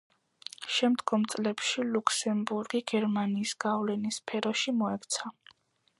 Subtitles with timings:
[0.75, 5.35] შემდგომ წლებში ლუქსემბურგი გერმანიის გავლენის სფეროში მოექცა.